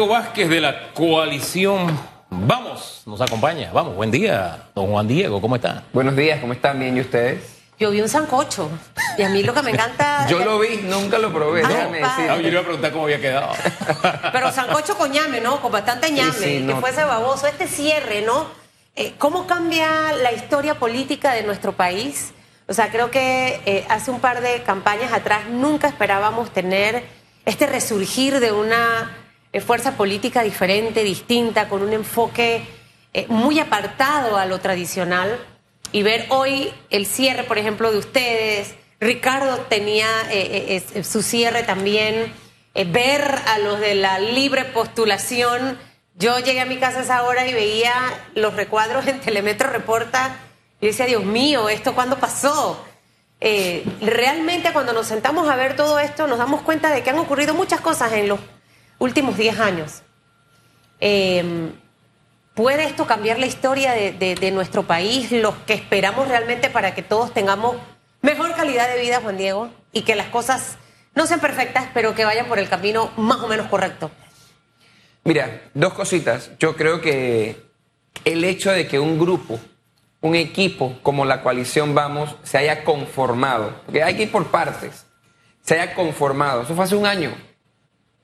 [0.00, 1.94] Diego Vázquez de la coalición.
[2.30, 3.70] Vamos, nos acompaña.
[3.70, 5.82] Vamos, buen día, don Juan Diego, ¿cómo está?
[5.92, 6.78] Buenos días, ¿cómo están?
[6.80, 7.58] ¿Bien y ustedes?
[7.78, 8.70] Yo vi un sancocho
[9.18, 10.26] y a mí lo que me encanta...
[10.26, 12.22] Yo lo vi, nunca lo probé, Ah, déjame padre.
[12.22, 12.44] Ah, yo decir.
[12.44, 13.52] le iba a preguntar cómo había quedado.
[14.32, 15.60] Pero sancocho con ñame, ¿no?
[15.60, 16.80] Con bastante ñame, Sí, sí, que no.
[16.80, 17.46] fuese baboso.
[17.46, 18.46] Este cierre, ¿no?
[18.96, 22.32] Eh, ¿Cómo cambia la historia política de nuestro país?
[22.68, 27.04] O sea, creo que eh, hace un par de campañas atrás nunca esperábamos tener
[27.44, 29.19] este resurgir de una
[29.52, 32.64] eh, fuerza política diferente, distinta, con un enfoque
[33.12, 35.38] eh, muy apartado a lo tradicional.
[35.92, 38.74] Y ver hoy el cierre, por ejemplo, de ustedes.
[39.00, 42.32] Ricardo tenía eh, eh, su cierre también.
[42.74, 45.76] Ver a los de la libre postulación.
[46.14, 47.92] Yo llegué a mi casa a esa hora y veía
[48.34, 50.36] los recuadros en Telemetro Reporta
[50.80, 52.86] y decía, Dios mío, ¿esto cuándo pasó?
[54.00, 57.54] Realmente cuando nos sentamos a ver todo esto nos damos cuenta de que han ocurrido
[57.54, 58.38] muchas cosas en los
[59.00, 60.02] últimos 10 años.
[61.00, 61.72] Eh,
[62.54, 66.94] ¿Puede esto cambiar la historia de, de- de nuestro país, los que esperamos realmente para
[66.94, 67.76] que todos tengamos
[68.22, 70.76] mejor calidad de vida, Juan Diego, y que las cosas
[71.14, 74.10] no sean perfectas, pero que vayan por el camino más o menos correcto?
[75.24, 76.50] Mira, dos cositas.
[76.58, 77.62] Yo creo que
[78.24, 79.58] el hecho de que un grupo,
[80.20, 85.06] un equipo como la coalición Vamos se haya conformado, porque hay que ir por partes,
[85.62, 86.62] se haya conformado.
[86.62, 87.32] Eso fue hace un año,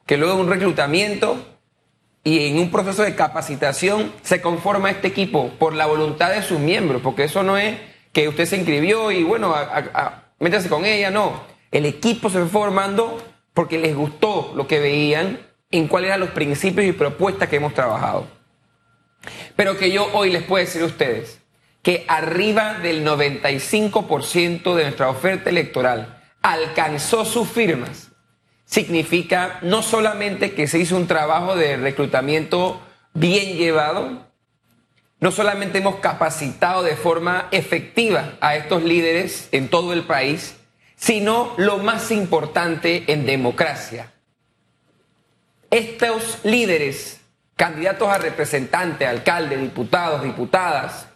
[0.07, 1.37] que luego de un reclutamiento
[2.25, 6.59] y en un proceso de capacitación se conforma este equipo por la voluntad de sus
[6.59, 7.77] miembros, porque eso no es
[8.13, 11.43] que usted se inscribió y bueno, a- métase con ella, no.
[11.71, 13.23] El equipo se fue formando
[13.55, 15.41] porque les gustó lo que veían
[15.71, 18.27] en cuáles eran los principios y propuestas que hemos trabajado.
[19.57, 21.41] Pero que yo hoy les puedo decir a ustedes
[21.83, 28.06] que arriba del 95% de nuestra oferta electoral alcanzó sus firmas
[28.67, 32.81] significa no solamente que se hizo un trabajo de reclutamiento
[33.15, 34.27] bien llevado,
[35.19, 40.57] no solamente hemos capacitado de forma efectiva a estos líderes en todo el país,
[40.97, 44.13] sino lo más importante en democracia.
[45.71, 47.21] Estos líderes,
[47.57, 51.07] candidatos a representante, alcalde, diputados, diputadas,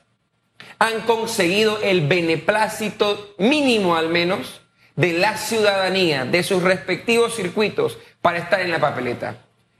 [0.79, 4.63] han conseguido el beneplácito mínimo al menos
[4.97, 9.37] de la ciudadanía, de sus respectivos circuitos para estar en la papeleta.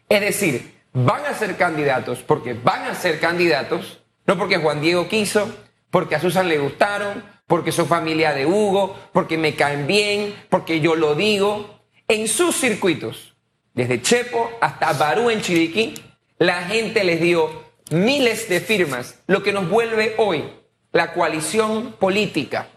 [0.09, 5.09] Es decir, van a ser candidatos porque van a ser candidatos, no porque Juan Diego
[5.09, 5.55] quiso,
[5.91, 10.81] porque a Susan le gustaron, porque son familia de Hugo, porque me caen bien, porque
[10.81, 11.81] yo lo digo.
[12.09, 13.37] En sus circuitos,
[13.75, 15.95] desde Chepo hasta Barú en Chiriquí,
[16.39, 20.45] la gente les dio miles de firmas, lo que nos vuelve hoy
[20.93, 22.69] la coalición política,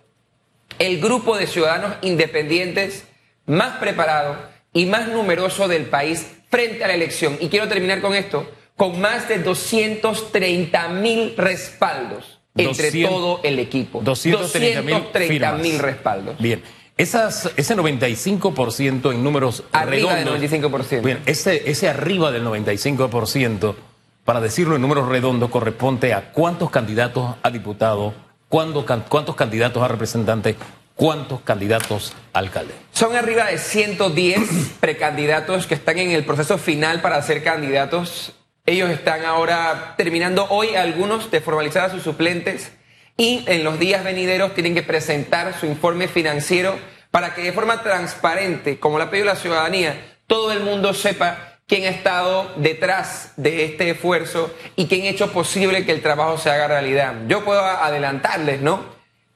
[0.79, 3.05] el grupo de ciudadanos independientes
[3.45, 4.37] más preparado
[4.73, 7.37] y más numeroso del país frente a la elección.
[7.39, 13.59] Y quiero terminar con esto, con más de 230 mil respaldos entre 200 todo el
[13.59, 14.01] equipo.
[14.01, 16.37] 230 mil 230 mil respaldos.
[16.39, 16.61] Bien.
[16.95, 20.71] Esas, ese 95% en números Arriba del redondos.
[20.71, 21.01] 95%.
[21.01, 23.75] Bien, ese, ese arriba del 95%,
[24.25, 28.13] para decirlo en números redondos, corresponde a cuántos candidatos a diputado,
[28.53, 30.55] cuántos candidatos a representante,
[30.95, 32.73] cuántos candidatos a alcalde.
[32.91, 34.39] Son arriba de 110
[34.79, 38.33] precandidatos que están en el proceso final para ser candidatos.
[38.65, 42.71] Ellos están ahora terminando hoy algunos de formalizar a sus suplentes
[43.17, 46.77] y en los días venideros tienen que presentar su informe financiero
[47.11, 51.52] para que de forma transparente, como lo ha pedido la ciudadanía, todo el mundo sepa
[51.67, 56.37] quién ha estado detrás de este esfuerzo y quién ha hecho posible que el trabajo
[56.37, 57.13] se haga realidad.
[57.27, 58.93] Yo puedo adelantarles, ¿no?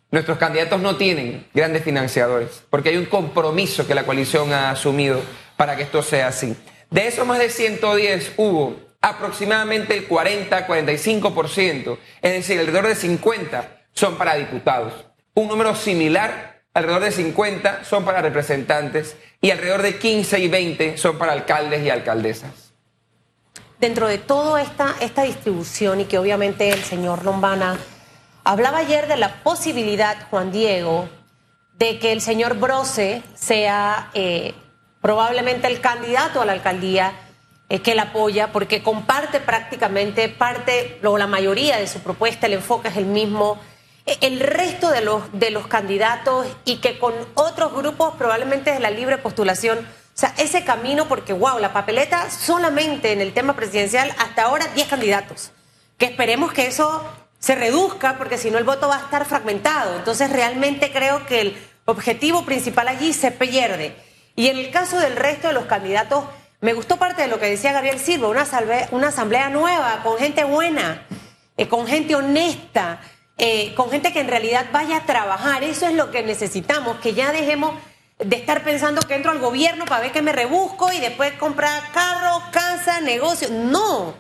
[0.10, 5.22] Nuestros candidatos no tienen grandes financiadores, porque hay un compromiso que la coalición ha asumido
[5.58, 6.56] para que esto sea así.
[6.90, 14.18] De esos más de 110 hubo aproximadamente el 40-45%, es decir, alrededor de 50 son
[14.18, 14.94] para diputados.
[15.34, 20.98] Un número similar, alrededor de 50 son para representantes y alrededor de 15 y 20
[20.98, 22.74] son para alcaldes y alcaldesas.
[23.80, 27.78] Dentro de toda esta, esta distribución y que obviamente el señor Lombana
[28.44, 31.08] hablaba ayer de la posibilidad, Juan Diego,
[31.78, 34.56] de que el señor Brose sea eh,
[35.02, 37.14] probablemente el candidato a la alcaldía
[37.70, 42.54] eh, que la apoya, porque comparte prácticamente parte o la mayoría de su propuesta, el
[42.54, 43.60] enfoque es el mismo.
[44.08, 48.80] Eh, El resto de los, de los candidatos y que con otros grupos probablemente de
[48.80, 53.56] la libre postulación, o sea, ese camino, porque wow, la papeleta solamente en el tema
[53.56, 55.52] presidencial hasta ahora 10 candidatos,
[55.98, 57.04] que esperemos que eso
[57.38, 59.96] se reduzca porque si no el voto va a estar fragmentado.
[59.98, 63.96] Entonces realmente creo que el objetivo principal allí se pierde.
[64.36, 66.24] Y en el caso del resto de los candidatos,
[66.60, 68.48] Me gustó parte de lo que decía Gabriel Silva, una,
[68.90, 71.06] una asamblea nueva, con gente buena,
[71.56, 73.00] eh, con gente honesta,
[73.38, 75.64] eh, con gente que en realidad vaya a trabajar.
[75.64, 77.74] Eso es lo que necesitamos, que ya dejemos
[78.20, 81.92] de estar pensando que entro al gobierno para ver que me rebusco y después comprar
[81.92, 83.50] carros, casa, negocio.
[83.52, 84.16] No.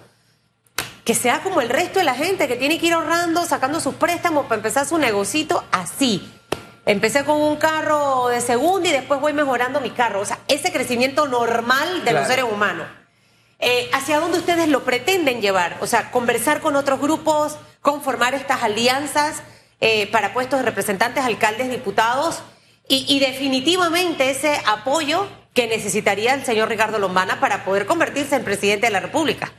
[1.04, 3.96] Que sea como el resto de la gente que tiene que ir ahorrando, sacando sus
[3.96, 6.32] préstamos para empezar su negocito así.
[6.86, 10.22] Empecé con un carro de segunda y después voy mejorando mi carro.
[10.22, 12.88] O sea, ese crecimiento normal de los seres humanos.
[13.60, 15.78] Eh, ¿Hacia dónde ustedes lo pretenden llevar?
[15.82, 19.44] O sea, conversar con otros grupos, conformar estas alianzas
[19.80, 22.42] eh, para puestos de representantes, alcaldes, diputados
[22.90, 28.88] y, definitivamente ese apoyo que necesitaría el señor Ricardo Lombana para poder convertirse en presidente
[28.88, 29.52] de la República.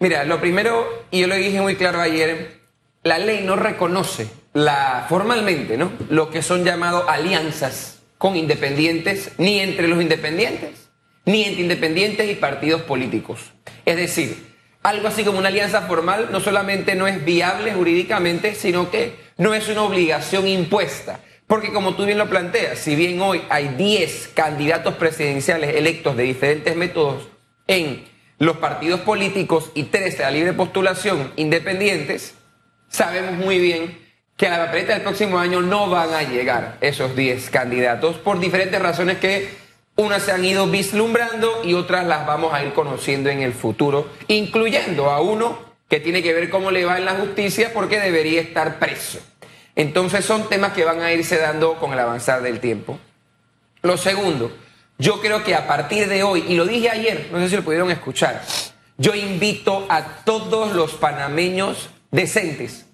[0.00, 2.60] Mira, lo primero, y yo lo dije muy claro ayer,
[3.04, 5.92] la ley no reconoce la, formalmente ¿no?
[6.10, 10.88] lo que son llamados alianzas con independientes, ni entre los independientes,
[11.24, 13.52] ni entre independientes y partidos políticos.
[13.84, 14.51] Es decir,
[14.82, 19.54] algo así como una alianza formal no solamente no es viable jurídicamente, sino que no
[19.54, 21.20] es una obligación impuesta.
[21.46, 26.22] Porque como tú bien lo planteas, si bien hoy hay 10 candidatos presidenciales electos de
[26.24, 27.28] diferentes métodos
[27.66, 28.04] en
[28.38, 32.34] los partidos políticos y 13 a libre postulación independientes,
[32.88, 33.98] sabemos muy bien
[34.36, 38.40] que a la papeleta del próximo año no van a llegar esos 10 candidatos por
[38.40, 39.61] diferentes razones que
[40.02, 44.08] unas se han ido vislumbrando y otras las vamos a ir conociendo en el futuro,
[44.28, 45.58] incluyendo a uno
[45.88, 49.18] que tiene que ver cómo le va en la justicia porque debería estar preso.
[49.74, 52.98] Entonces son temas que van a irse dando con el avanzar del tiempo.
[53.82, 54.52] Lo segundo,
[54.98, 57.62] yo creo que a partir de hoy, y lo dije ayer, no sé si lo
[57.62, 58.42] pudieron escuchar,
[58.98, 62.86] yo invito a todos los panameños decentes,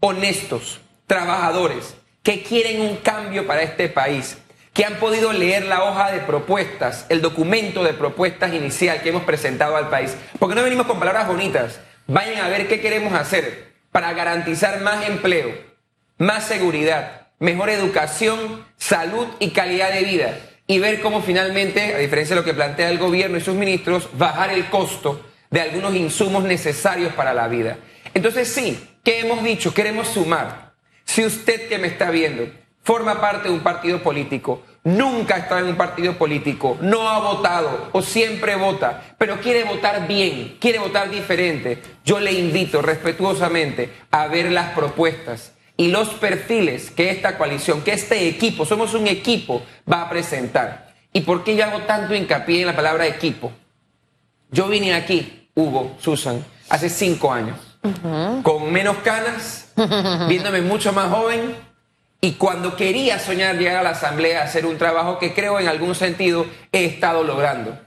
[0.00, 4.38] honestos, trabajadores, que quieren un cambio para este país,
[4.74, 9.22] que han podido leer la hoja de propuestas, el documento de propuestas inicial que hemos
[9.22, 13.72] presentado al país, porque no venimos con palabras bonitas, vayan a ver qué queremos hacer
[13.92, 15.54] para garantizar más empleo,
[16.18, 20.38] más seguridad, mejor educación, salud y calidad de vida.
[20.66, 24.08] Y ver cómo finalmente, a diferencia de lo que plantea el gobierno y sus ministros,
[24.14, 27.76] bajar el costo de algunos insumos necesarios para la vida.
[28.12, 29.72] Entonces sí, ¿qué hemos dicho?
[29.72, 30.72] Queremos sumar.
[31.04, 32.50] Si usted que me está viendo
[32.84, 37.88] forma parte de un partido político, nunca estado en un partido político, no ha votado
[37.92, 44.26] o siempre vota, pero quiere votar bien, quiere votar diferente, yo le invito respetuosamente a
[44.28, 49.62] ver las propuestas y los perfiles que esta coalición, que este equipo, somos un equipo,
[49.90, 50.94] va a presentar.
[51.12, 53.50] ¿Y por qué yo hago tanto hincapié en la palabra equipo?
[54.50, 57.56] Yo vine aquí, Hugo, Susan, hace cinco años,
[58.42, 59.72] con menos canas,
[60.28, 61.56] viéndome mucho más joven,
[62.20, 65.68] y cuando quería soñar llegar a la Asamblea a hacer un trabajo que creo en
[65.68, 67.78] algún sentido he estado logrando.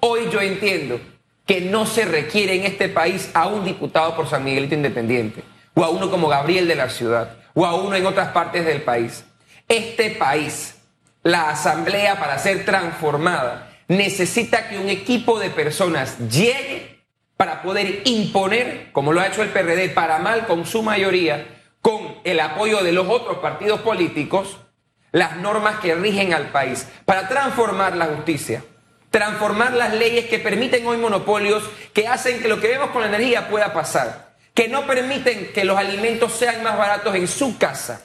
[0.00, 1.00] Hoy yo entiendo
[1.46, 5.44] que no se requiere en este país a un diputado por San Miguelito Independiente
[5.74, 8.82] o a uno como Gabriel de la ciudad, o a uno en otras partes del
[8.82, 9.24] país.
[9.68, 10.76] Este país,
[11.22, 17.02] la asamblea para ser transformada, necesita que un equipo de personas llegue
[17.36, 21.46] para poder imponer, como lo ha hecho el PRD, para mal con su mayoría,
[21.84, 24.56] con el apoyo de los otros partidos políticos,
[25.12, 28.64] las normas que rigen al país, para transformar la justicia,
[29.10, 33.08] transformar las leyes que permiten hoy monopolios que hacen que lo que vemos con la
[33.08, 34.24] energía pueda pasar
[34.54, 38.02] que no permiten que los alimentos sean más baratos en su casa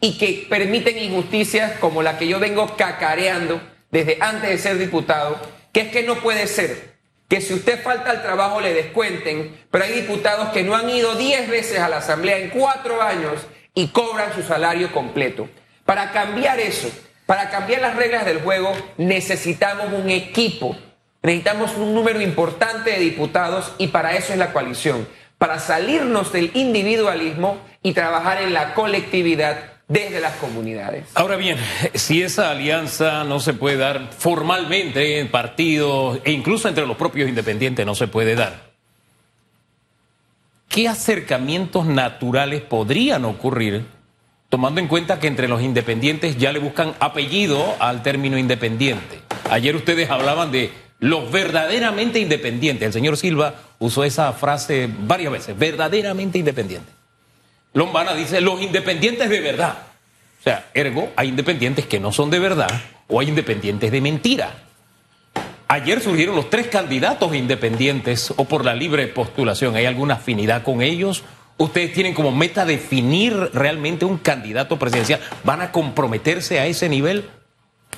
[0.00, 3.60] y que permiten injusticias como la que yo vengo cacareando
[3.90, 5.40] desde antes de ser diputado,
[5.72, 6.91] que es que no puede ser
[7.32, 11.14] que si usted falta al trabajo le descuenten, pero hay diputados que no han ido
[11.14, 15.48] 10 veces a la Asamblea en cuatro años y cobran su salario completo.
[15.86, 16.90] Para cambiar eso,
[17.24, 20.76] para cambiar las reglas del juego, necesitamos un equipo,
[21.22, 25.08] necesitamos un número importante de diputados y para eso es la coalición
[25.38, 31.04] para salirnos del individualismo y trabajar en la colectividad desde las comunidades.
[31.14, 31.58] Ahora bien,
[31.94, 37.28] si esa alianza no se puede dar formalmente en partidos e incluso entre los propios
[37.28, 38.72] independientes no se puede dar,
[40.68, 43.84] ¿qué acercamientos naturales podrían ocurrir
[44.48, 49.20] tomando en cuenta que entre los independientes ya le buscan apellido al término independiente?
[49.50, 50.70] Ayer ustedes hablaban de
[51.00, 52.86] los verdaderamente independientes.
[52.86, 57.01] El señor Silva usó esa frase varias veces, verdaderamente independientes.
[57.74, 59.78] Lombana dice los independientes de verdad.
[60.40, 62.68] O sea, ergo, hay independientes que no son de verdad
[63.08, 64.50] o hay independientes de mentira.
[65.68, 69.74] Ayer surgieron los tres candidatos independientes o por la libre postulación.
[69.74, 71.22] ¿Hay alguna afinidad con ellos?
[71.56, 75.20] ¿Ustedes tienen como meta definir realmente un candidato presidencial?
[75.44, 77.30] ¿Van a comprometerse a ese nivel?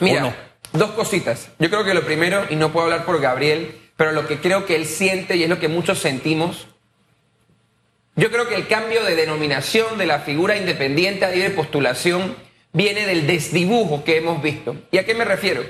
[0.01, 0.37] Mira,
[0.73, 1.49] dos cositas.
[1.59, 4.67] Yo creo que lo primero, y no puedo hablar por Gabriel, pero lo que creo
[4.67, 6.67] que él siente y es lo que muchos sentimos,
[8.17, 12.37] yo creo que el cambio de denominación de la figura independiente a de postulación
[12.73, 14.77] viene del desdibujo que hemos visto.
[14.91, 15.65] ¿Y a qué me refiero?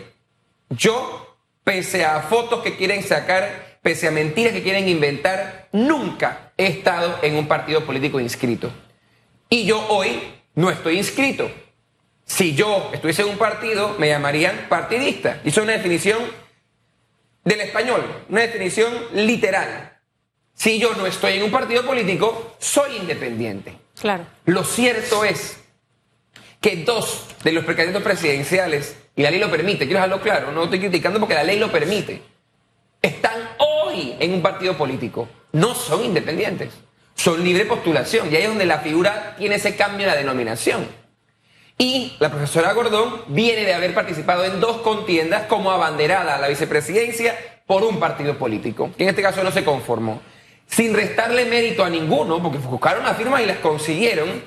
[0.70, 6.66] Yo, pese a fotos que quieren sacar, pese a mentiras que quieren inventar, nunca he
[6.66, 8.72] estado en un partido político inscrito.
[9.48, 10.20] Y yo hoy
[10.54, 11.50] no estoy inscrito.
[12.26, 15.40] Si yo estuviese en un partido, me llamarían partidista.
[15.44, 16.18] Y es una definición
[17.44, 19.93] del español, una definición literal.
[20.54, 23.76] Si yo no estoy en un partido político, soy independiente.
[24.00, 24.26] Claro.
[24.46, 25.58] Lo cierto es
[26.60, 30.64] que dos de los precandidatos presidenciales, y la ley lo permite, quiero dejarlo claro, no
[30.64, 32.22] estoy criticando porque la ley lo permite,
[33.02, 35.28] están hoy en un partido político.
[35.52, 36.72] No son independientes,
[37.14, 38.32] son libre postulación.
[38.32, 40.86] Y ahí es donde la figura tiene ese cambio de la denominación.
[41.76, 46.48] Y la profesora Gordón viene de haber participado en dos contiendas como abanderada a la
[46.48, 50.22] vicepresidencia por un partido político, que en este caso no se conformó.
[50.66, 54.42] Sin restarle mérito a ninguno, porque buscaron las firmas y las consiguieron,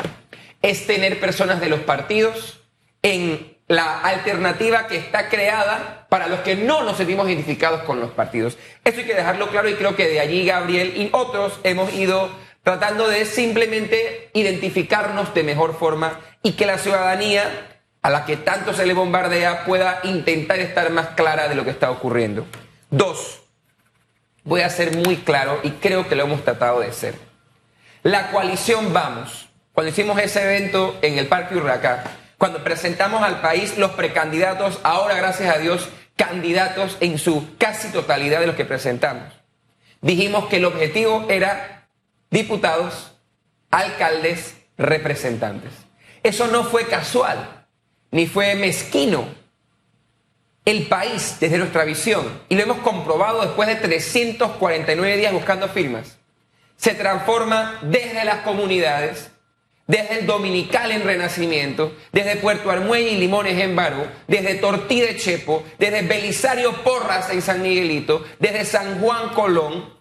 [0.62, 2.62] es tener personas de los partidos
[3.01, 8.12] en la alternativa que está creada para los que no nos sentimos identificados con los
[8.12, 8.57] partidos.
[8.83, 12.29] Eso hay que dejarlo claro y creo que de allí Gabriel y otros hemos ido
[12.63, 18.74] tratando de simplemente identificarnos de mejor forma y que la ciudadanía a la que tanto
[18.74, 22.45] se le bombardea pueda intentar estar más clara de lo que está ocurriendo.
[22.89, 23.41] Dos,
[24.47, 27.15] voy a ser muy claro y creo que lo hemos tratado de ser.
[28.01, 32.05] La coalición Vamos, cuando hicimos ese evento en el Parque Urracá,
[32.37, 38.39] cuando presentamos al país los precandidatos, ahora gracias a Dios, candidatos en su casi totalidad
[38.39, 39.33] de los que presentamos,
[40.01, 41.89] dijimos que el objetivo era
[42.31, 43.11] diputados,
[43.69, 45.73] alcaldes, representantes.
[46.23, 47.65] Eso no fue casual,
[48.11, 49.27] ni fue mezquino.
[50.67, 56.17] El país, desde nuestra visión, y lo hemos comprobado después de 349 días buscando firmas,
[56.75, 59.31] se transforma desde las comunidades,
[59.88, 65.15] desde el Dominical en Renacimiento, desde Puerto Armuelle y Limones en Barú, desde Tortí de
[65.15, 69.93] Chepo, desde Belisario Porras en San Miguelito, desde San Juan Colón,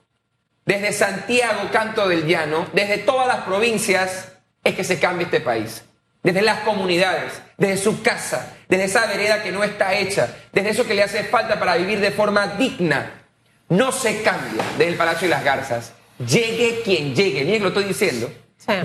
[0.65, 4.33] desde Santiago, Canto del Llano, desde todas las provincias,
[4.65, 5.85] es que se cambia este país.
[6.25, 10.87] Desde las comunidades, desde su casa, desde esa vereda que no está hecha, desde eso
[10.87, 13.23] que le hace falta para vivir de forma digna.
[13.69, 15.93] No se cambia desde el Palacio de las Garzas.
[16.19, 18.33] Llegue quien llegue, miren que lo estoy diciendo.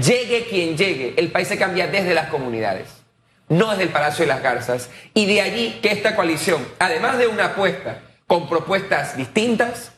[0.05, 2.87] Llegue quien llegue, el país se cambia desde las comunidades,
[3.49, 4.89] no desde el Palacio de las Garzas.
[5.13, 9.91] Y de allí que esta coalición, además de una apuesta con propuestas distintas,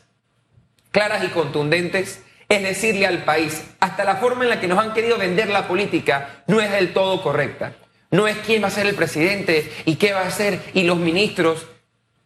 [0.90, 4.92] claras y contundentes es decirle al país, hasta la forma en la que nos han
[4.92, 7.72] querido vender la política no es del todo correcta.
[8.14, 10.96] No es quién va a ser el presidente y qué va a ser y los
[10.96, 11.66] ministros.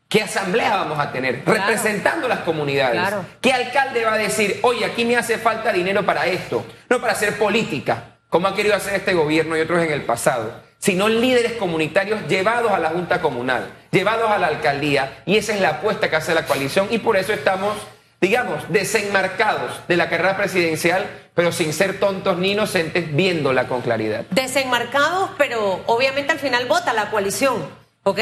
[0.06, 1.42] ¿Qué asamblea vamos a tener?
[1.46, 3.14] Representando las comunidades.
[3.40, 6.66] ¿Qué alcalde va a decir, oye, aquí me hace falta dinero para esto?
[6.90, 10.60] No para hacer política, como ha querido hacer este gobierno y otros en el pasado,
[10.78, 15.22] sino líderes comunitarios llevados a la Junta Comunal, llevados a la alcaldía.
[15.24, 17.74] Y esa es la apuesta que hace la coalición y por eso estamos
[18.20, 24.24] digamos, desenmarcados de la carrera presidencial, pero sin ser tontos ni inocentes, viéndola con claridad.
[24.30, 27.68] Desenmarcados, pero obviamente al final vota la coalición,
[28.02, 28.18] ¿ok?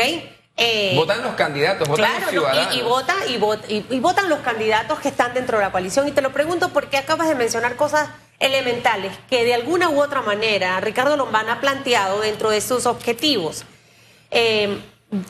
[0.58, 2.74] Eh, votan los candidatos, votan los ciudadanos.
[2.74, 3.14] Y, vota,
[3.68, 6.08] y, y, votan los candidatos que están dentro de la coalición.
[6.08, 10.22] Y te lo pregunto porque acabas de mencionar cosas elementales que de alguna u otra
[10.22, 13.64] manera Ricardo Lombana ha planteado dentro de sus objetivos.
[14.30, 14.78] Eh,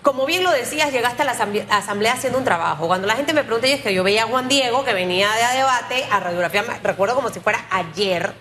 [0.02, 2.86] como bien lo decías, llegaste a la asamblea, haciendo un trabajo.
[2.86, 5.30] Cuando la gente me pregunta, y es que yo veía a Juan Diego, que venía
[5.32, 8.32] de debate, a radiografía, recuerdo como si fuera ayer,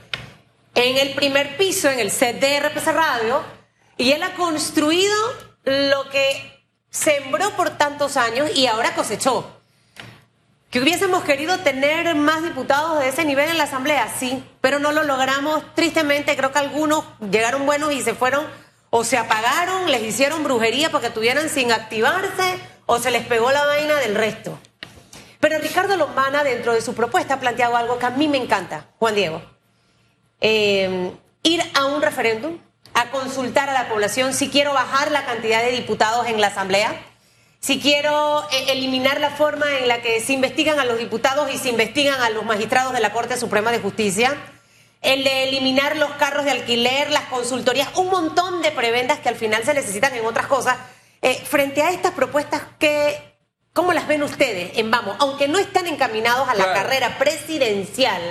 [0.76, 3.44] en el primer piso, en el set de RPC Radio,
[3.98, 5.16] y él ha construido
[5.64, 9.52] lo que sembró por tantos años y ahora cosechó.
[10.70, 14.92] Que hubiésemos querido tener más diputados de ese nivel en la asamblea, sí, pero no
[14.92, 15.64] lo logramos.
[15.74, 18.46] Tristemente, creo que algunos llegaron buenos y se fueron
[18.98, 23.52] o se apagaron, les hicieron brujería para que tuvieran sin activarse, o se les pegó
[23.52, 24.58] la vaina del resto.
[25.42, 28.86] Pero Ricardo Lombana, dentro de su propuesta, ha planteado algo que a mí me encanta,
[28.98, 29.42] Juan Diego.
[30.40, 31.12] Eh,
[31.44, 32.58] ir a un referéndum,
[32.94, 36.96] a consultar a la población si quiero bajar la cantidad de diputados en la Asamblea,
[37.60, 41.58] si quiero eh, eliminar la forma en la que se investigan a los diputados y
[41.58, 44.38] se investigan a los magistrados de la Corte Suprema de Justicia
[45.06, 49.36] el de eliminar los carros de alquiler, las consultorías, un montón de prebendas que al
[49.36, 50.78] final se necesitan en otras cosas.
[51.22, 53.38] Eh, frente a estas propuestas, ¿qué,
[53.72, 55.16] ¿cómo las ven ustedes en Vamos?
[55.20, 58.22] Aunque no están encaminados a la carrera presidencial,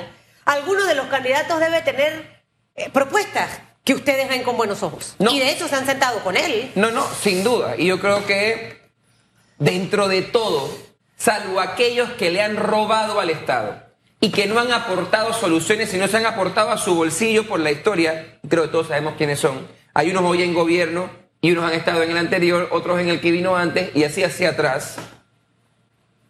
[0.45, 2.43] alguno de los candidatos debe tener
[2.75, 5.15] eh, propuestas que ustedes ven con buenos ojos.
[5.21, 6.73] Y de hecho se han sentado con él.
[6.75, 7.77] No, no, sin duda.
[7.77, 8.81] Y yo creo que
[9.59, 10.77] dentro de todo,
[11.17, 13.84] salvo aquellos que le han robado al Estado
[14.25, 17.71] y que no han aportado soluciones, sino se han aportado a su bolsillo por la
[17.71, 19.69] historia, creo que todos sabemos quiénes son.
[19.93, 21.11] Hay unos hoy en gobierno
[21.43, 24.25] y unos han estado en el anterior, otros en el que vino antes y así
[24.25, 24.97] hacia atrás,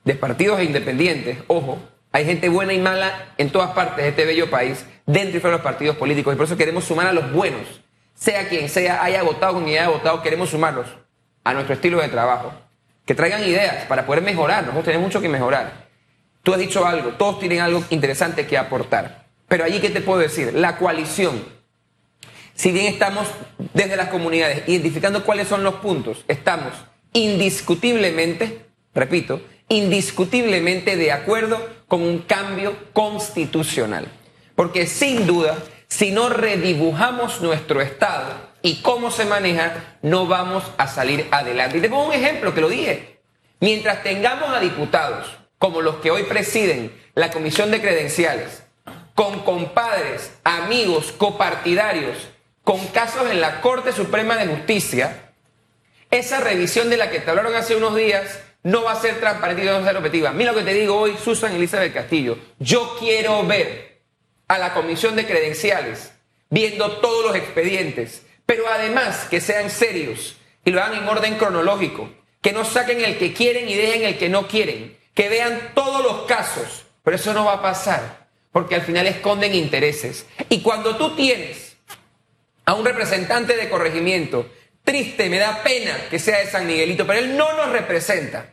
[0.03, 1.79] de partidos e independientes, ojo,
[2.11, 5.57] hay gente buena y mala en todas partes de este bello país, dentro y fuera
[5.57, 7.81] de los partidos políticos, y por eso queremos sumar a los buenos,
[8.17, 10.89] sea quien sea, haya votado con quien haya votado, queremos sumarlos
[11.45, 12.55] a nuestro estilo de trabajo,
[13.07, 15.84] que traigan ideas para poder mejorar, nosotros tenemos mucho que mejorar.
[16.45, 20.21] Tú has dicho algo, todos tienen algo interesante que aportar, pero allí, ¿qué te puedo
[20.21, 20.53] decir?
[20.53, 21.43] La coalición,
[22.55, 23.27] si bien estamos
[23.73, 26.75] desde las comunidades identificando cuáles son los puntos, estamos
[27.15, 34.07] indiscutiblemente, repito, indiscutiblemente de acuerdo con un cambio constitucional.
[34.55, 35.57] Porque sin duda,
[35.89, 41.79] si no redibujamos nuestro Estado y cómo se maneja, no vamos a salir adelante.
[41.79, 43.19] Y te pongo un ejemplo que lo dije.
[43.61, 45.27] Mientras tengamos a diputados
[45.59, 48.63] como los que hoy presiden la Comisión de Credenciales,
[49.15, 52.17] con compadres, amigos, copartidarios,
[52.63, 55.33] con casos en la Corte Suprema de Justicia,
[56.11, 59.63] esa revisión de la que te hablaron hace unos días no va a ser transparente
[59.63, 60.33] y no va a ser objetiva.
[60.33, 62.39] Mira lo que te digo hoy, Susan Elizabeth Castillo.
[62.59, 64.01] Yo quiero ver
[64.49, 66.13] a la comisión de credenciales
[66.51, 72.11] viendo todos los expedientes, pero además que sean serios y lo hagan en orden cronológico,
[72.41, 76.03] que no saquen el que quieren y dejen el que no quieren, que vean todos
[76.03, 80.27] los casos, pero eso no va a pasar, porque al final esconden intereses.
[80.49, 81.77] Y cuando tú tienes
[82.67, 84.51] a un representante de corregimiento,
[84.83, 88.51] triste, me da pena que sea de San Miguelito, pero él no nos representa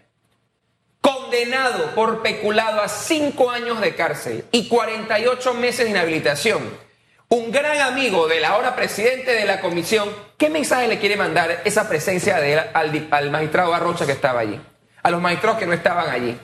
[1.02, 6.92] condenado por peculado a cinco años de cárcel y 48 meses de inhabilitación.
[7.30, 11.88] Un gran amigo del ahora presidente de la comisión, ¿qué mensaje le quiere mandar esa
[11.88, 14.60] presencia de él al, magistrado Arrocha que estaba allí?
[15.02, 16.38] A los magistrados que no estaban allí.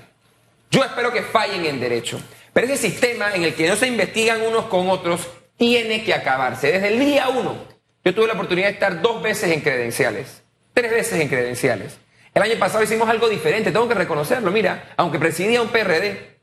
[0.71, 2.19] Yo espero que fallen en derecho.
[2.53, 6.71] Pero ese sistema en el que no se investigan unos con otros tiene que acabarse.
[6.71, 7.55] Desde el día uno,
[8.03, 11.97] yo tuve la oportunidad de estar dos veces en credenciales, tres veces en credenciales.
[12.33, 14.51] El año pasado hicimos algo diferente, tengo que reconocerlo.
[14.51, 16.37] Mira, aunque presidía un PRD,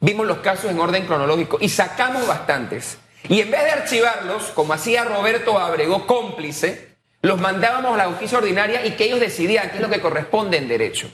[0.00, 2.98] vimos los casos en orden cronológico y sacamos bastantes.
[3.28, 8.38] Y en vez de archivarlos, como hacía Roberto Abrego, cómplice, los mandábamos a la justicia
[8.38, 11.08] ordinaria y que ellos decidían qué es lo que corresponde en derecho.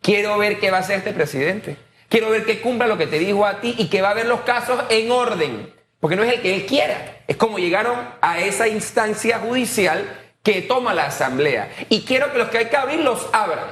[0.00, 1.76] Quiero ver qué va a hacer este presidente.
[2.12, 4.26] Quiero ver que cumpla lo que te dijo a ti y que va a ver
[4.26, 5.72] los casos en orden.
[5.98, 7.22] Porque no es el que él quiera.
[7.26, 11.72] Es como llegaron a esa instancia judicial que toma la asamblea.
[11.88, 13.64] Y quiero que los que hay que abrir los abran.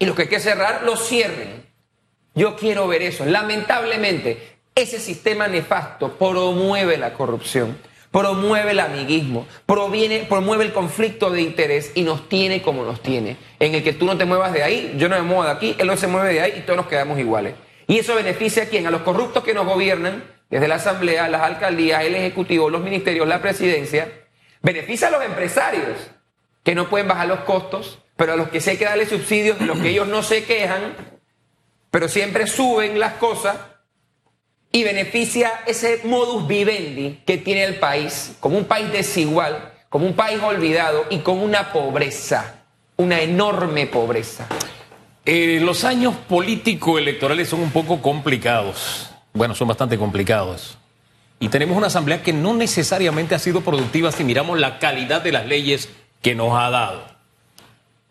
[0.00, 1.64] Y los que hay que cerrar los cierren.
[2.34, 3.24] Yo quiero ver eso.
[3.24, 7.78] Lamentablemente, ese sistema nefasto promueve la corrupción,
[8.14, 13.36] promueve el amiguismo, proviene, promueve el conflicto de interés y nos tiene como nos tiene.
[13.58, 15.74] En el que tú no te muevas de ahí, yo no me muevo de aquí,
[15.78, 17.54] él no se mueve de ahí y todos nos quedamos iguales.
[17.88, 18.86] Y eso beneficia a quién?
[18.86, 23.26] A los corruptos que nos gobiernan, desde la asamblea, las alcaldías, el ejecutivo, los ministerios,
[23.26, 24.08] la presidencia
[24.62, 25.98] Beneficia a los empresarios
[26.62, 29.60] que no pueden bajar los costos, pero a los que sí hay que darle subsidios,
[29.60, 30.94] los que ellos no se quejan,
[31.90, 33.56] pero siempre suben las cosas
[34.74, 40.14] y beneficia ese modus vivendi que tiene el país, como un país desigual, como un
[40.14, 42.56] país olvidado y con una pobreza,
[42.96, 44.48] una enorme pobreza.
[45.24, 49.10] Eh, los años político-electorales son un poco complicados.
[49.32, 50.76] Bueno, son bastante complicados.
[51.38, 55.30] Y tenemos una asamblea que no necesariamente ha sido productiva si miramos la calidad de
[55.30, 55.88] las leyes
[56.20, 57.04] que nos ha dado.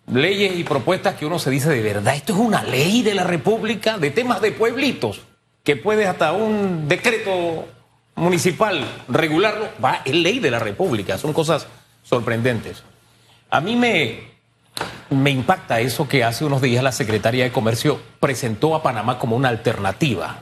[0.09, 3.25] Leyes y propuestas que uno se dice de verdad, esto es una ley de la
[3.25, 5.23] República de temas de pueblitos,
[5.63, 7.65] que puede hasta un decreto
[8.15, 11.67] municipal regularlo, va, es ley de la República, son cosas
[12.03, 12.83] sorprendentes.
[13.49, 14.19] A mí me,
[15.09, 19.37] me impacta eso que hace unos días la Secretaría de Comercio presentó a Panamá como
[19.37, 20.39] una alternativa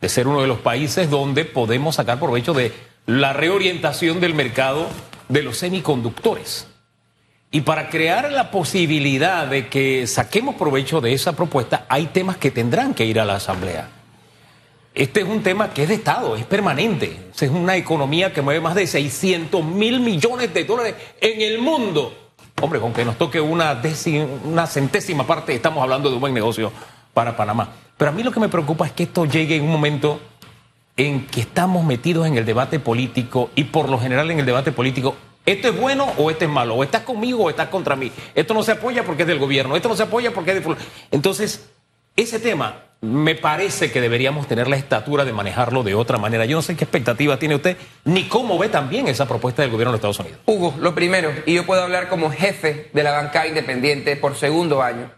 [0.00, 2.72] de ser uno de los países donde podemos sacar provecho de
[3.06, 4.86] la reorientación del mercado
[5.28, 6.66] de los semiconductores.
[7.50, 12.50] Y para crear la posibilidad de que saquemos provecho de esa propuesta, hay temas que
[12.50, 13.99] tendrán que ir a la Asamblea.
[14.94, 17.30] Este es un tema que es de Estado, es permanente.
[17.38, 22.12] Es una economía que mueve más de 600 mil millones de dólares en el mundo.
[22.60, 23.80] Hombre, con que nos toque una,
[24.44, 26.72] una centésima parte, estamos hablando de un buen negocio
[27.14, 27.72] para Panamá.
[27.96, 30.20] Pero a mí lo que me preocupa es que esto llegue en un momento
[30.96, 34.72] en que estamos metidos en el debate político y por lo general en el debate
[34.72, 35.14] político,
[35.46, 36.74] ¿esto es bueno o esto es malo?
[36.74, 38.10] ¿O estás conmigo o estás contra mí?
[38.34, 40.76] Esto no se apoya porque es del gobierno, esto no se apoya porque es de...
[41.10, 41.69] Entonces,
[42.16, 46.44] ese tema me parece que deberíamos tener la estatura de manejarlo de otra manera.
[46.44, 49.92] Yo no sé qué expectativa tiene usted, ni cómo ve también esa propuesta del gobierno
[49.92, 50.40] de Estados Unidos.
[50.44, 54.82] Hugo, lo primero, y yo puedo hablar como jefe de la bancada independiente por segundo
[54.82, 55.10] año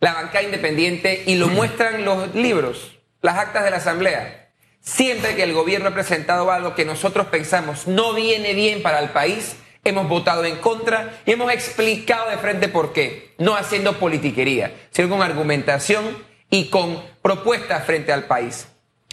[0.00, 4.50] la bancada independiente y lo muestran los libros, las actas de la Asamblea.
[4.80, 9.10] Siempre que el gobierno ha presentado algo que nosotros pensamos no viene bien para el
[9.10, 13.34] país, hemos votado en contra y hemos explicado de frente por qué.
[13.38, 16.04] No haciendo politiquería, sino con argumentación
[16.50, 18.66] y con propuestas frente al país.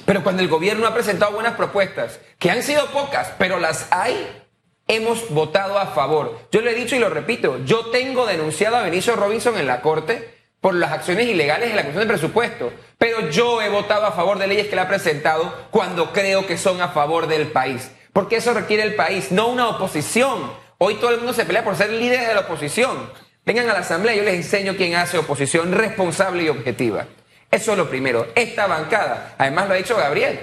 [0.06, 4.16] Pero cuando el gobierno ha presentado buenas propuestas, que han sido pocas, pero las hay,
[4.88, 6.40] hemos votado a favor.
[6.52, 9.82] Yo lo he dicho y lo repito, yo tengo denunciado a Benicio Robinson en la
[9.82, 12.72] Corte por las acciones ilegales en la Comisión de Presupuesto.
[12.98, 16.58] Pero yo he votado a favor de leyes que le ha presentado cuando creo que
[16.58, 17.92] son a favor del país.
[18.18, 20.52] Porque eso requiere el país, no una oposición.
[20.80, 23.12] Hoy todo el mundo se pelea por ser líderes de la oposición.
[23.46, 27.06] Vengan a la Asamblea, yo les enseño quién hace oposición responsable y objetiva.
[27.52, 28.26] Eso es lo primero.
[28.34, 30.40] Esta bancada, además lo ha dicho Gabriel,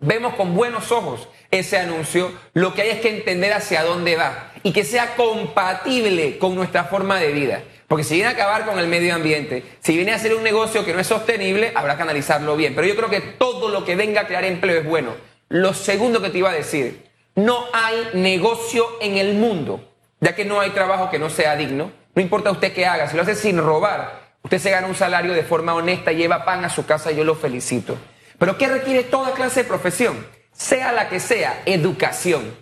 [0.00, 2.32] vemos con buenos ojos ese anuncio.
[2.52, 6.82] Lo que hay es que entender hacia dónde va y que sea compatible con nuestra
[6.82, 7.62] forma de vida.
[7.86, 10.84] Porque si viene a acabar con el medio ambiente, si viene a hacer un negocio
[10.84, 12.74] que no es sostenible, habrá que analizarlo bien.
[12.74, 15.31] Pero yo creo que todo lo que venga a crear empleo es bueno.
[15.52, 19.86] Lo segundo que te iba a decir, no hay negocio en el mundo,
[20.18, 21.92] ya que no hay trabajo que no sea digno.
[22.14, 25.34] No importa usted qué haga, si lo hace sin robar, usted se gana un salario
[25.34, 27.98] de forma honesta, lleva pan a su casa, yo lo felicito.
[28.38, 30.26] Pero ¿qué requiere toda clase de profesión?
[30.52, 32.56] Sea la que sea, educación.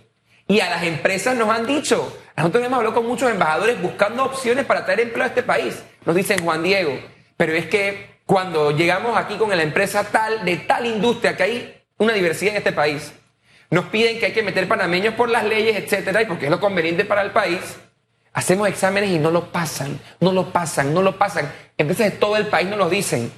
[0.49, 4.65] Y a las empresas nos han dicho, nosotros hemos hablado con muchos embajadores buscando opciones
[4.65, 5.81] para traer empleo a este país.
[6.03, 6.91] Nos dicen Juan Diego,
[7.37, 11.80] pero es que cuando llegamos aquí con la empresa tal, de tal industria, que hay
[12.01, 13.13] una diversidad en este país,
[13.69, 16.59] nos piden que hay que meter panameños por las leyes, etcétera, y porque es lo
[16.59, 17.59] conveniente para el país,
[18.33, 21.51] hacemos exámenes y no lo pasan, no lo pasan, no lo pasan.
[21.77, 23.31] Empresas de todo el país nos lo dicen.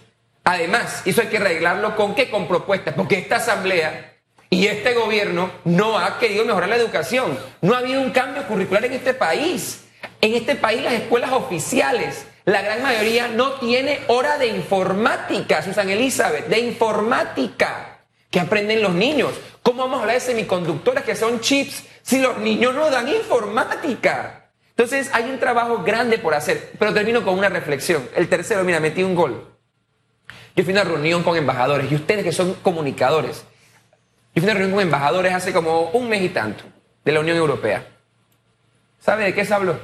[0.45, 2.30] Además, eso hay que arreglarlo con qué?
[2.30, 4.13] Con propuestas, porque esta asamblea
[4.49, 7.38] y este gobierno no ha querido mejorar la educación.
[7.62, 9.84] No ha habido un cambio curricular en este país.
[10.21, 15.89] En este país las escuelas oficiales, la gran mayoría no tiene hora de informática, Susan
[15.89, 17.92] Elizabeth, de informática
[18.34, 19.32] que aprenden los niños.
[19.62, 24.50] ¿Cómo vamos a hablar de semiconductores que son chips si los niños no dan informática?
[24.69, 28.10] Entonces hay un trabajo grande por hacer, pero termino con una reflexión.
[28.15, 29.56] El tercero, mira, metí un gol.
[30.56, 33.46] Yo fui a una reunión con embajadores y ustedes que son comunicadores,
[34.34, 36.63] yo fui a una reunión con embajadores hace como un mes y tanto
[37.06, 37.88] de la Unión Europea.
[39.00, 39.80] ¿Sabe de qué se habló?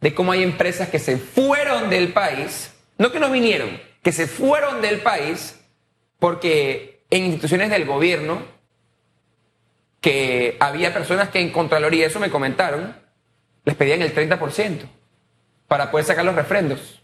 [0.00, 4.28] De cómo hay empresas que se fueron del país, no que no vinieron, que se
[4.28, 5.58] fueron del país
[6.20, 8.42] porque en instituciones del gobierno,
[10.00, 12.96] que había personas que en Contraloría, eso me comentaron,
[13.64, 14.80] les pedían el 30%
[15.68, 17.00] para poder sacar los refrendos.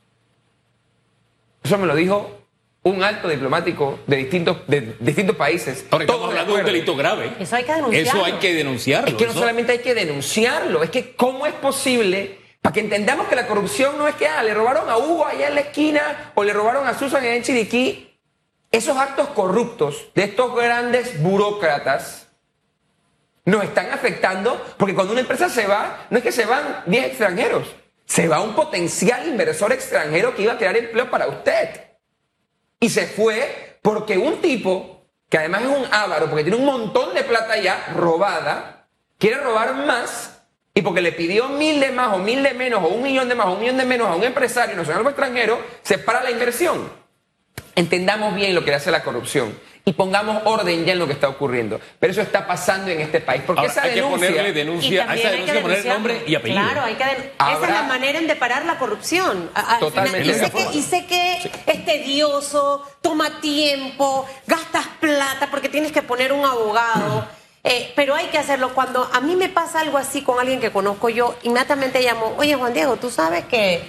[1.62, 2.38] Eso me lo dijo
[2.82, 5.86] un alto diplomático de distintos, de distintos países.
[5.90, 7.32] Ahora estamos hablando de un delito grave.
[7.38, 8.10] Eso hay que denunciarlo.
[8.10, 9.08] Eso hay que denunciarlo.
[9.10, 12.80] Es que no Eso- solamente hay que denunciarlo, es que cómo es posible, para que
[12.80, 15.60] entendamos que la corrupción no es que ah, le robaron a Hugo allá en la
[15.60, 18.09] esquina o le robaron a Susan allá en Chiriquí.
[18.70, 22.28] Esos actos corruptos de estos grandes burócratas
[23.44, 27.06] nos están afectando porque cuando una empresa se va, no es que se van 10
[27.06, 31.68] extranjeros, se va un potencial inversor extranjero que iba a crear empleo para usted.
[32.78, 37.12] Y se fue porque un tipo, que además es un avaro, porque tiene un montón
[37.12, 38.86] de plata ya robada,
[39.18, 40.42] quiere robar más
[40.74, 43.34] y porque le pidió mil de más o mil de menos o un millón de
[43.34, 46.30] más o un millón de menos a un empresario nacional o extranjero, se para la
[46.30, 46.99] inversión.
[47.74, 51.28] Entendamos bien lo que hace la corrupción y pongamos orden ya en lo que está
[51.28, 51.80] ocurriendo.
[51.98, 53.42] Pero eso está pasando en este país.
[53.46, 54.28] Porque Ahora, esa hay que denuncia...
[54.28, 56.60] ponerle denuncia, a esa hay que denuncia poner nombre y apellido.
[56.62, 59.50] Claro, hay que den- Esa es la manera en deparar la corrupción.
[59.54, 60.20] A- al Totalmente.
[60.20, 60.78] final- Y Es la sé, que, forma.
[60.78, 67.26] y sé que es tedioso, toma tiempo, gastas plata porque tienes que poner un abogado.
[67.64, 68.74] eh, pero hay que hacerlo.
[68.74, 72.54] Cuando a mí me pasa algo así con alguien que conozco yo, inmediatamente llamo, oye
[72.54, 73.82] Juan Diego, tú sabes que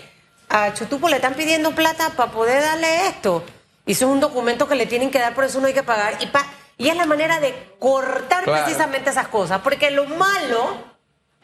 [0.49, 3.43] a Chutupo le están pidiendo plata para poder darle esto.
[3.85, 5.83] Y eso es un documento que le tienen que dar, por eso no hay que
[5.83, 6.15] pagar.
[6.19, 6.45] Y, pa-
[6.77, 8.63] y es la manera de cortar Claro.
[8.63, 9.61] precisamente esas cosas.
[9.61, 10.91] Porque lo malo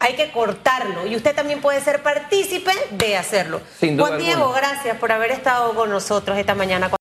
[0.00, 1.06] hay que cortarlo.
[1.06, 3.60] Y usted también puede ser partícipe de hacerlo.
[3.80, 4.58] Sin duda Juan Diego, alguna.
[4.60, 6.88] gracias por haber estado con nosotros esta mañana.